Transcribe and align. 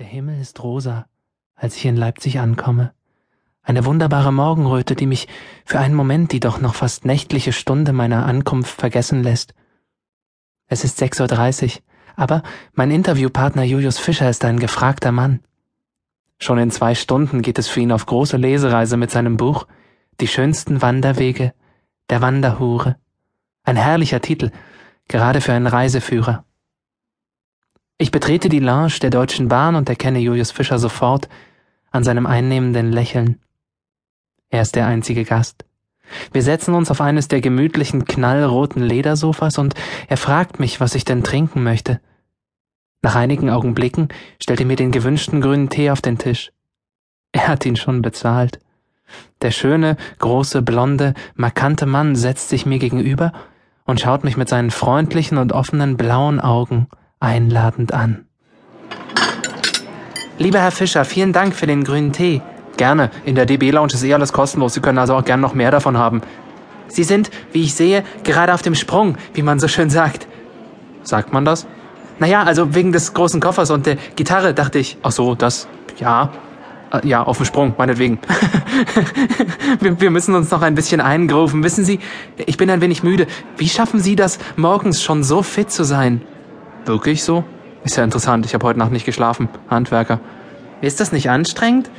Der 0.00 0.08
Himmel 0.08 0.40
ist 0.40 0.62
rosa, 0.62 1.04
als 1.54 1.76
ich 1.76 1.84
in 1.84 1.94
Leipzig 1.94 2.38
ankomme. 2.38 2.94
Eine 3.62 3.84
wunderbare 3.84 4.32
Morgenröte, 4.32 4.94
die 4.94 5.04
mich 5.04 5.28
für 5.66 5.78
einen 5.78 5.94
Moment 5.94 6.32
die 6.32 6.40
doch 6.40 6.58
noch 6.58 6.74
fast 6.74 7.04
nächtliche 7.04 7.52
Stunde 7.52 7.92
meiner 7.92 8.24
Ankunft 8.24 8.80
vergessen 8.80 9.22
lässt. 9.22 9.52
Es 10.68 10.84
ist 10.84 11.02
6.30 11.02 11.76
Uhr, 11.76 11.82
aber 12.16 12.42
mein 12.72 12.90
Interviewpartner 12.90 13.62
Julius 13.62 13.98
Fischer 13.98 14.30
ist 14.30 14.42
ein 14.46 14.58
gefragter 14.58 15.12
Mann. 15.12 15.40
Schon 16.38 16.56
in 16.56 16.70
zwei 16.70 16.94
Stunden 16.94 17.42
geht 17.42 17.58
es 17.58 17.68
für 17.68 17.80
ihn 17.80 17.92
auf 17.92 18.06
große 18.06 18.38
Lesereise 18.38 18.96
mit 18.96 19.10
seinem 19.10 19.36
Buch 19.36 19.66
Die 20.18 20.28
schönsten 20.28 20.80
Wanderwege 20.80 21.52
der 22.08 22.22
Wanderhure. 22.22 22.96
Ein 23.64 23.76
herrlicher 23.76 24.22
Titel, 24.22 24.50
gerade 25.08 25.42
für 25.42 25.52
einen 25.52 25.66
Reiseführer. 25.66 26.46
Ich 28.00 28.10
betrete 28.10 28.48
die 28.48 28.60
Lounge 28.60 28.94
der 29.02 29.10
Deutschen 29.10 29.48
Bahn 29.48 29.74
und 29.74 29.90
erkenne 29.90 30.20
Julius 30.20 30.52
Fischer 30.52 30.78
sofort 30.78 31.28
an 31.90 32.02
seinem 32.02 32.24
einnehmenden 32.24 32.90
Lächeln. 32.90 33.38
Er 34.48 34.62
ist 34.62 34.74
der 34.74 34.86
einzige 34.86 35.24
Gast. 35.24 35.66
Wir 36.32 36.40
setzen 36.42 36.72
uns 36.72 36.90
auf 36.90 37.02
eines 37.02 37.28
der 37.28 37.42
gemütlichen, 37.42 38.06
knallroten 38.06 38.82
Ledersofas 38.82 39.58
und 39.58 39.74
er 40.08 40.16
fragt 40.16 40.60
mich, 40.60 40.80
was 40.80 40.94
ich 40.94 41.04
denn 41.04 41.22
trinken 41.22 41.62
möchte. 41.62 42.00
Nach 43.02 43.16
einigen 43.16 43.50
Augenblicken 43.50 44.08
stellt 44.42 44.60
er 44.60 44.66
mir 44.66 44.76
den 44.76 44.92
gewünschten 44.92 45.42
grünen 45.42 45.68
Tee 45.68 45.90
auf 45.90 46.00
den 46.00 46.16
Tisch. 46.16 46.52
Er 47.32 47.48
hat 47.48 47.66
ihn 47.66 47.76
schon 47.76 48.00
bezahlt. 48.00 48.60
Der 49.42 49.50
schöne, 49.50 49.98
große, 50.20 50.62
blonde, 50.62 51.12
markante 51.34 51.84
Mann 51.84 52.16
setzt 52.16 52.48
sich 52.48 52.64
mir 52.64 52.78
gegenüber 52.78 53.34
und 53.84 54.00
schaut 54.00 54.24
mich 54.24 54.38
mit 54.38 54.48
seinen 54.48 54.70
freundlichen 54.70 55.36
und 55.36 55.52
offenen 55.52 55.98
blauen 55.98 56.40
Augen 56.40 56.88
einladend 57.20 57.92
an. 57.94 58.24
Lieber 60.38 60.60
Herr 60.60 60.70
Fischer, 60.70 61.04
vielen 61.04 61.32
Dank 61.32 61.54
für 61.54 61.66
den 61.66 61.84
grünen 61.84 62.12
Tee. 62.12 62.40
Gerne. 62.78 63.10
In 63.26 63.34
der 63.34 63.44
DB 63.44 63.70
Lounge 63.70 63.92
ist 63.92 64.02
eh 64.02 64.14
alles 64.14 64.32
kostenlos. 64.32 64.72
Sie 64.72 64.80
können 64.80 64.98
also 64.98 65.14
auch 65.14 65.24
gern 65.24 65.40
noch 65.40 65.52
mehr 65.52 65.70
davon 65.70 65.98
haben. 65.98 66.22
Sie 66.88 67.04
sind, 67.04 67.30
wie 67.52 67.62
ich 67.62 67.74
sehe, 67.74 68.04
gerade 68.24 68.54
auf 68.54 68.62
dem 68.62 68.74
Sprung, 68.74 69.18
wie 69.34 69.42
man 69.42 69.60
so 69.60 69.68
schön 69.68 69.90
sagt. 69.90 70.26
Sagt 71.02 71.32
man 71.32 71.44
das? 71.44 71.66
Naja, 72.18 72.42
also 72.42 72.74
wegen 72.74 72.90
des 72.92 73.12
großen 73.12 73.40
Koffers 73.40 73.70
und 73.70 73.86
der 73.86 73.96
Gitarre, 74.16 74.54
dachte 74.54 74.78
ich. 74.78 74.96
Ach 75.02 75.12
so, 75.12 75.34
das. 75.34 75.68
Ja. 75.98 76.30
Äh, 76.90 77.06
ja, 77.06 77.22
auf 77.22 77.36
dem 77.36 77.46
Sprung, 77.46 77.74
meinetwegen. 77.76 78.18
wir, 79.80 80.00
wir 80.00 80.10
müssen 80.10 80.34
uns 80.34 80.50
noch 80.50 80.62
ein 80.62 80.74
bisschen 80.74 81.00
eingrufen. 81.00 81.62
Wissen 81.62 81.84
Sie, 81.84 82.00
ich 82.38 82.56
bin 82.56 82.70
ein 82.70 82.80
wenig 82.80 83.02
müde. 83.02 83.26
Wie 83.58 83.68
schaffen 83.68 84.00
Sie 84.00 84.16
das, 84.16 84.38
morgens 84.56 85.02
schon 85.02 85.22
so 85.22 85.42
fit 85.42 85.70
zu 85.70 85.84
sein? 85.84 86.22
Wirklich 86.84 87.22
so? 87.22 87.44
Ist 87.84 87.96
ja 87.96 88.04
interessant. 88.04 88.46
Ich 88.46 88.54
habe 88.54 88.66
heute 88.66 88.78
Nacht 88.78 88.92
nicht 88.92 89.06
geschlafen. 89.06 89.48
Handwerker. 89.68 90.20
Ist 90.80 91.00
das 91.00 91.12
nicht 91.12 91.30
anstrengend? 91.30 91.90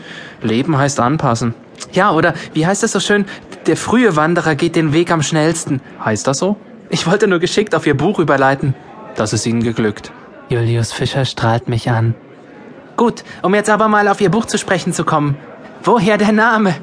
Leben 0.41 0.77
heißt 0.77 0.99
anpassen. 0.99 1.53
Ja, 1.93 2.11
oder 2.11 2.33
wie 2.53 2.65
heißt 2.65 2.83
es 2.83 2.91
so 2.91 2.99
schön? 2.99 3.25
Der 3.67 3.77
frühe 3.77 4.15
Wanderer 4.15 4.55
geht 4.55 4.75
den 4.75 4.93
Weg 4.93 5.11
am 5.11 5.21
schnellsten. 5.21 5.81
Heißt 6.03 6.27
das 6.27 6.39
so? 6.39 6.57
Ich 6.89 7.07
wollte 7.07 7.27
nur 7.27 7.39
geschickt 7.39 7.75
auf 7.75 7.85
Ihr 7.85 7.95
Buch 7.95 8.19
überleiten. 8.19 8.75
Das 9.15 9.33
ist 9.33 9.45
Ihnen 9.45 9.63
geglückt. 9.63 10.11
Julius 10.49 10.91
Fischer 10.91 11.25
strahlt 11.25 11.69
mich 11.69 11.89
an. 11.89 12.15
Gut, 12.97 13.23
um 13.41 13.55
jetzt 13.55 13.69
aber 13.69 13.87
mal 13.87 14.07
auf 14.07 14.19
Ihr 14.21 14.29
Buch 14.29 14.45
zu 14.45 14.57
sprechen 14.57 14.93
zu 14.93 15.03
kommen. 15.05 15.37
Woher 15.83 16.17
der 16.17 16.31
Name? 16.31 16.75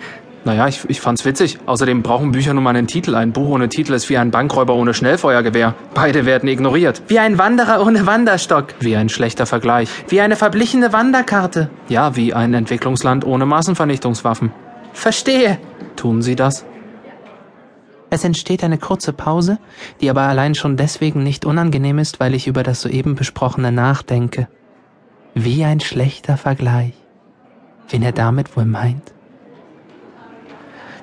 Naja, 0.49 0.67
ich, 0.67 0.89
ich 0.89 1.03
fand's 1.03 1.27
witzig. 1.27 1.59
Außerdem 1.67 2.03
brauchen 2.03 2.33
Bücher 2.33 2.55
nun 2.55 2.65
mal 2.65 2.75
einen 2.75 2.87
Titel. 2.87 3.15
Ein 3.15 3.33
Buch 3.33 3.51
ohne 3.51 3.69
Titel 3.69 3.93
ist 3.93 4.09
wie 4.09 4.17
ein 4.17 4.31
Bankräuber 4.31 4.75
ohne 4.75 4.95
Schnellfeuergewehr. 4.95 5.75
Beide 5.93 6.25
werden 6.25 6.49
ignoriert. 6.49 7.03
Wie 7.09 7.19
ein 7.19 7.37
Wanderer 7.37 7.85
ohne 7.87 8.07
Wanderstock. 8.07 8.69
Wie 8.81 8.97
ein 8.97 9.11
schlechter 9.11 9.45
Vergleich. 9.45 9.91
Wie 10.09 10.23
eine 10.23 10.37
verblichene 10.37 10.95
Wanderkarte. 10.95 11.69
Ja, 11.91 12.17
wie 12.17 12.33
ein 12.33 12.55
Entwicklungsland 12.55 13.27
ohne 13.27 13.45
Massenvernichtungswaffen. 13.45 14.51
Verstehe. 14.95 15.59
Tun 15.97 16.23
Sie 16.23 16.35
das? 16.35 16.65
Es 18.09 18.25
entsteht 18.25 18.65
eine 18.65 18.79
kurze 18.79 19.13
Pause, 19.13 19.59
die 20.01 20.09
aber 20.09 20.23
allein 20.23 20.55
schon 20.55 20.79
deswegen 20.79 21.25
nicht 21.25 21.45
unangenehm 21.45 21.99
ist, 21.99 22.21
weil 22.21 22.35
ich 22.35 22.47
über 22.47 22.63
das 22.63 22.81
soeben 22.81 23.17
besprochene 23.17 23.71
nachdenke. 23.71 24.49
Wie 25.35 25.63
ein 25.65 25.81
schlechter 25.81 26.39
Vergleich. 26.39 26.95
Wen 27.91 28.03
er 28.03 28.13
damit 28.13 28.57
wohl 28.57 28.65
meint? 28.65 29.13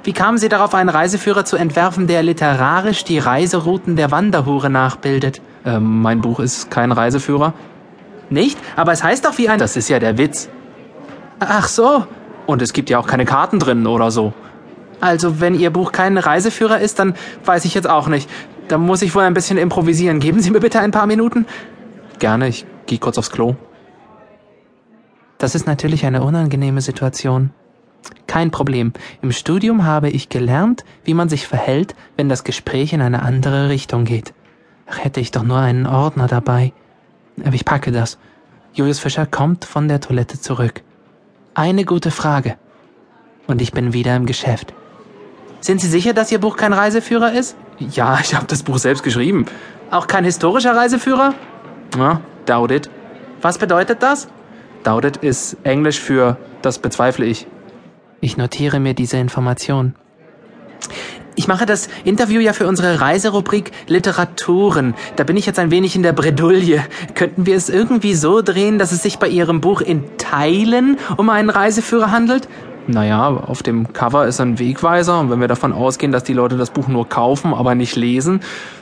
Wie 0.06 0.14
kamen 0.14 0.38
Sie 0.38 0.50
darauf, 0.50 0.76
einen 0.76 0.90
Reiseführer 0.90 1.46
zu 1.46 1.58
entwerfen, 1.58 2.06
der 2.06 2.22
literarisch 2.22 3.04
die 3.06 3.18
Reiserouten 3.18 3.96
der 3.96 4.12
Wanderhure 4.12 4.70
nachbildet? 4.70 5.42
Ähm, 5.66 6.04
mein 6.04 6.22
Buch 6.22 6.40
ist 6.40 6.70
kein 6.70 6.92
Reiseführer. 6.92 7.56
Nicht? 8.30 8.60
Aber 8.76 8.92
es 8.92 9.04
heißt 9.04 9.26
doch 9.26 9.40
wie 9.40 9.50
ein... 9.50 9.58
Das 9.58 9.76
ist 9.76 9.90
ja 9.90 9.98
der 9.98 10.20
Witz. 10.20 10.48
Ach 11.40 11.68
so. 11.68 12.06
Und 12.46 12.62
es 12.62 12.72
gibt 12.72 12.92
ja 12.92 13.00
auch 13.00 13.08
keine 13.08 13.26
Karten 13.26 13.58
drin 13.58 13.88
oder 13.88 14.12
so. 14.12 14.34
Also, 15.02 15.40
wenn 15.42 15.56
Ihr 15.56 15.72
Buch 15.72 15.92
kein 15.92 16.20
Reiseführer 16.20 16.80
ist, 16.80 17.00
dann 17.00 17.16
weiß 17.44 17.66
ich 17.66 17.74
jetzt 17.74 17.90
auch 17.90 18.08
nicht. 18.08 18.30
Da 18.68 18.78
muss 18.78 19.02
ich 19.02 19.16
wohl 19.16 19.24
ein 19.24 19.34
bisschen 19.34 19.58
improvisieren. 19.58 20.20
Geben 20.20 20.40
Sie 20.40 20.52
mir 20.52 20.60
bitte 20.60 20.82
ein 20.82 20.92
paar 20.92 21.08
Minuten? 21.08 21.48
Gerne, 22.20 22.48
ich 22.48 22.68
gehe 22.86 23.00
kurz 23.00 23.18
aufs 23.18 23.32
Klo. 23.32 23.56
Das 25.40 25.56
ist 25.56 25.66
natürlich 25.66 26.06
eine 26.06 26.22
unangenehme 26.22 26.82
Situation. 26.82 27.50
Kein 28.28 28.52
Problem. 28.52 28.94
Im 29.22 29.32
Studium 29.32 29.86
habe 29.86 30.10
ich 30.10 30.30
gelernt, 30.30 30.84
wie 31.04 31.14
man 31.14 31.30
sich 31.30 31.48
verhält, 31.48 31.96
wenn 32.18 32.30
das 32.30 32.44
Gespräch 32.44 32.94
in 32.94 33.02
eine 33.02 33.22
andere 33.22 33.70
Richtung 33.70 34.06
geht. 34.06 34.34
Ach, 34.88 35.04
hätte 35.04 35.20
ich 35.20 35.32
doch 35.32 35.44
nur 35.44 35.60
einen 35.60 35.86
Ordner 35.86 36.28
dabei. 36.28 36.74
Aber 37.44 37.56
ich 37.56 37.66
packe 37.66 37.92
das. 37.92 38.18
Julius 38.74 39.00
Fischer 39.00 39.26
kommt 39.26 39.66
von 39.66 39.88
der 39.88 40.02
Toilette 40.02 40.40
zurück. 40.40 40.82
Eine 41.54 41.86
gute 41.86 42.12
Frage. 42.12 42.58
Und 43.48 43.62
ich 43.62 43.72
bin 43.72 43.94
wieder 43.94 44.16
im 44.16 44.26
Geschäft. 44.26 44.74
Sind 45.62 45.82
Sie 45.82 45.88
sicher, 45.88 46.14
dass 46.14 46.32
Ihr 46.32 46.40
Buch 46.40 46.58
kein 46.58 46.74
Reiseführer 46.74 47.34
ist? 47.34 47.56
Ja, 47.80 48.20
ich 48.22 48.36
habe 48.36 48.46
das 48.48 48.64
Buch 48.64 48.78
selbst 48.78 49.04
geschrieben. 49.04 49.46
Auch 49.92 50.08
kein 50.08 50.24
historischer 50.24 50.76
Reiseführer? 50.76 51.34
Ja, 51.98 52.22
doubt 52.46 52.72
it. 52.72 52.90
Was 53.42 53.58
bedeutet 53.58 54.04
das? 54.04 54.28
Doubt 54.84 55.06
it 55.06 55.18
ist 55.18 55.58
Englisch 55.64 56.00
für 56.00 56.38
das 56.62 56.80
bezweifle 56.80 57.26
ich. 57.26 57.48
Ich 58.26 58.38
notiere 58.38 58.80
mir 58.80 58.96
diese 58.96 59.18
Information. 59.18 59.94
Ich 61.36 61.48
mache 61.48 61.68
das 61.68 61.90
Interview 62.06 62.40
ja 62.40 62.54
für 62.54 62.66
unsere 62.66 63.00
Reiserubrik 63.00 63.72
Literaturen. 63.86 64.96
Da 65.16 65.24
bin 65.24 65.38
ich 65.38 65.46
jetzt 65.46 65.60
ein 65.60 65.70
wenig 65.70 65.96
in 65.96 66.02
der 66.02 66.12
Bredouille. 66.12 66.84
Könnten 67.14 67.46
wir 67.46 67.56
es 67.56 67.70
irgendwie 67.70 68.16
so 68.16 68.42
drehen, 68.42 68.80
dass 68.80 68.92
es 68.92 69.04
sich 69.04 69.20
bei 69.20 69.28
Ihrem 69.28 69.62
Buch 69.62 69.80
in 69.80 70.18
Teilen 70.18 70.98
um 71.18 71.30
einen 71.30 71.52
Reiseführer 71.52 72.10
handelt? 72.10 72.50
Naja, 72.88 73.28
auf 73.28 73.62
dem 73.62 73.94
Cover 73.94 74.26
ist 74.26 74.42
ein 74.42 74.58
Wegweiser 74.58 75.20
und 75.20 75.30
wenn 75.30 75.40
wir 75.40 75.48
davon 75.48 75.72
ausgehen, 75.72 76.12
dass 76.12 76.24
die 76.24 76.34
Leute 76.34 76.58
das 76.58 76.72
Buch 76.72 76.88
nur 76.88 77.08
kaufen, 77.08 77.54
aber 77.54 77.76
nicht 77.76 77.96
lesen, 77.96 78.40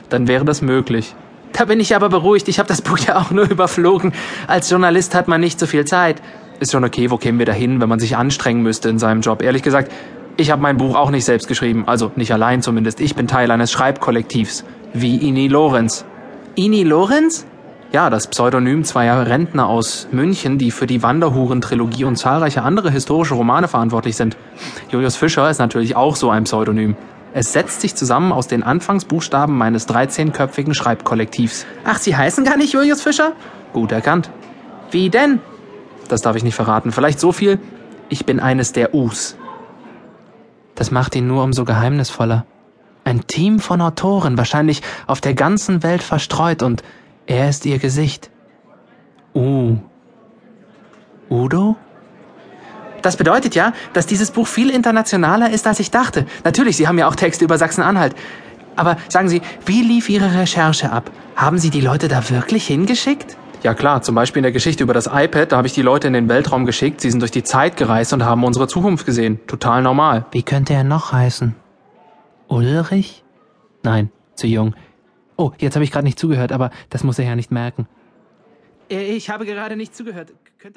dann 0.08 0.26
wäre 0.26 0.46
das 0.46 0.62
möglich. 0.62 1.14
Da 1.52 1.66
bin 1.66 1.80
ich 1.80 1.94
aber 1.94 2.08
beruhigt. 2.08 2.48
Ich 2.48 2.58
habe 2.58 2.66
das 2.66 2.80
Buch 2.80 2.98
ja 2.98 3.18
auch 3.18 3.30
nur 3.30 3.44
überflogen. 3.50 4.14
Als 4.46 4.70
Journalist 4.70 5.14
hat 5.14 5.28
man 5.28 5.42
nicht 5.42 5.60
so 5.60 5.66
viel 5.66 5.84
Zeit. 5.84 6.22
Ist 6.60 6.72
schon 6.72 6.84
okay, 6.84 7.10
wo 7.10 7.16
kämen 7.16 7.38
wir 7.38 7.46
dahin, 7.46 7.80
wenn 7.80 7.88
man 7.88 7.98
sich 7.98 8.16
anstrengen 8.16 8.62
müsste 8.62 8.88
in 8.88 8.98
seinem 8.98 9.20
Job? 9.20 9.42
Ehrlich 9.42 9.62
gesagt, 9.62 9.90
ich 10.36 10.50
habe 10.50 10.62
mein 10.62 10.76
Buch 10.76 10.96
auch 10.96 11.10
nicht 11.10 11.24
selbst 11.24 11.48
geschrieben, 11.48 11.84
also 11.86 12.12
nicht 12.16 12.32
allein 12.32 12.62
zumindest. 12.62 13.00
Ich 13.00 13.14
bin 13.14 13.26
Teil 13.26 13.50
eines 13.50 13.70
Schreibkollektivs, 13.72 14.64
wie 14.92 15.16
Ini 15.16 15.48
Lorenz. 15.48 16.04
Ini 16.54 16.84
Lorenz? 16.84 17.46
Ja, 17.92 18.10
das 18.10 18.26
Pseudonym 18.26 18.82
zweier 18.82 19.26
Rentner 19.26 19.68
aus 19.68 20.08
München, 20.10 20.58
die 20.58 20.72
für 20.72 20.86
die 20.86 21.02
Wanderhuren-Trilogie 21.02 22.04
und 22.04 22.16
zahlreiche 22.16 22.62
andere 22.62 22.90
historische 22.90 23.34
Romane 23.34 23.68
verantwortlich 23.68 24.16
sind. 24.16 24.36
Julius 24.90 25.14
Fischer 25.14 25.48
ist 25.48 25.58
natürlich 25.58 25.94
auch 25.94 26.16
so 26.16 26.30
ein 26.30 26.44
Pseudonym. 26.44 26.96
Es 27.32 27.52
setzt 27.52 27.80
sich 27.80 27.94
zusammen 27.94 28.32
aus 28.32 28.48
den 28.48 28.62
Anfangsbuchstaben 28.64 29.56
meines 29.56 29.88
13-köpfigen 29.88 30.74
Schreibkollektivs. 30.74 31.66
Ach, 31.84 31.98
Sie 31.98 32.16
heißen 32.16 32.44
gar 32.44 32.56
nicht 32.56 32.72
Julius 32.72 33.02
Fischer? 33.02 33.32
Gut 33.72 33.92
erkannt. 33.92 34.30
Wie 34.90 35.10
denn? 35.10 35.40
Das 36.08 36.22
darf 36.22 36.36
ich 36.36 36.44
nicht 36.44 36.54
verraten. 36.54 36.92
Vielleicht 36.92 37.20
so 37.20 37.32
viel. 37.32 37.58
Ich 38.08 38.26
bin 38.26 38.40
eines 38.40 38.72
der 38.72 38.94
Us. 38.94 39.36
Das 40.74 40.90
macht 40.90 41.14
ihn 41.14 41.26
nur 41.26 41.42
umso 41.42 41.64
geheimnisvoller. 41.64 42.46
Ein 43.04 43.26
Team 43.26 43.60
von 43.60 43.80
Autoren, 43.80 44.38
wahrscheinlich 44.38 44.82
auf 45.06 45.20
der 45.20 45.34
ganzen 45.34 45.82
Welt 45.82 46.02
verstreut, 46.02 46.62
und 46.62 46.82
er 47.26 47.48
ist 47.48 47.66
ihr 47.66 47.78
Gesicht. 47.78 48.30
U. 49.34 49.76
Udo? 51.30 51.76
Das 53.02 53.16
bedeutet 53.16 53.54
ja, 53.54 53.72
dass 53.92 54.06
dieses 54.06 54.30
Buch 54.30 54.46
viel 54.46 54.70
internationaler 54.70 55.50
ist, 55.50 55.66
als 55.66 55.80
ich 55.80 55.90
dachte. 55.90 56.24
Natürlich, 56.44 56.76
Sie 56.76 56.88
haben 56.88 56.98
ja 56.98 57.06
auch 57.06 57.16
Texte 57.16 57.44
über 57.44 57.58
Sachsen-Anhalt. 57.58 58.14
Aber 58.76 58.96
sagen 59.08 59.28
Sie, 59.28 59.42
wie 59.66 59.82
lief 59.82 60.08
Ihre 60.08 60.38
Recherche 60.38 60.90
ab? 60.90 61.10
Haben 61.36 61.58
Sie 61.58 61.70
die 61.70 61.82
Leute 61.82 62.08
da 62.08 62.30
wirklich 62.30 62.66
hingeschickt? 62.66 63.36
Ja 63.64 63.72
klar, 63.72 64.02
zum 64.02 64.14
Beispiel 64.14 64.40
in 64.40 64.44
der 64.44 64.52
Geschichte 64.52 64.84
über 64.84 64.92
das 64.92 65.06
iPad, 65.06 65.50
da 65.50 65.56
habe 65.56 65.66
ich 65.66 65.72
die 65.72 65.80
Leute 65.80 66.06
in 66.06 66.12
den 66.12 66.28
Weltraum 66.28 66.66
geschickt, 66.66 67.00
sie 67.00 67.10
sind 67.10 67.20
durch 67.20 67.30
die 67.30 67.42
Zeit 67.42 67.78
gereist 67.78 68.12
und 68.12 68.22
haben 68.22 68.44
unsere 68.44 68.68
Zukunft 68.68 69.06
gesehen. 69.06 69.40
Total 69.46 69.80
normal. 69.80 70.26
Wie 70.32 70.42
könnte 70.42 70.74
er 70.74 70.84
noch 70.84 71.12
heißen? 71.12 71.56
Ulrich? 72.48 73.24
Nein, 73.82 74.10
zu 74.34 74.46
jung. 74.46 74.74
Oh, 75.36 75.52
jetzt 75.56 75.76
habe 75.76 75.84
ich 75.84 75.90
gerade 75.90 76.04
nicht 76.04 76.18
zugehört, 76.18 76.52
aber 76.52 76.70
das 76.90 77.04
muss 77.04 77.18
er 77.18 77.24
ja 77.24 77.36
nicht 77.36 77.50
merken. 77.50 77.88
Ich 78.88 79.30
habe 79.30 79.46
gerade 79.46 79.76
nicht 79.76 79.96
zugehört. 79.96 80.34
Könnte 80.58 80.72